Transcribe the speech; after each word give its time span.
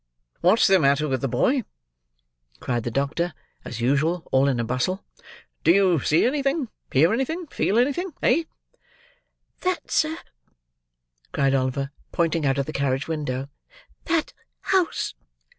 "What's 0.39 0.65
the 0.65 0.79
matter 0.79 1.07
with 1.07 1.21
the 1.21 1.27
boy?" 1.27 1.61
cried 2.59 2.85
the 2.85 2.89
doctor, 2.89 3.35
as 3.63 3.81
usual, 3.81 4.25
all 4.31 4.47
in 4.47 4.59
a 4.59 4.63
bustle. 4.63 5.05
"Do 5.63 5.71
you 5.71 5.99
see 5.99 6.25
anything—hear 6.25 7.13
anything—feel 7.13 7.77
anything—eh?" 7.77 8.45
"That, 9.59 9.91
sir," 9.91 10.17
cried 11.33 11.53
Oliver, 11.53 11.91
pointing 12.11 12.47
out 12.47 12.57
of 12.57 12.65
the 12.65 12.73
carriage 12.73 13.07
window. 13.07 13.49
"That 14.05 14.33
house!" 14.61 15.13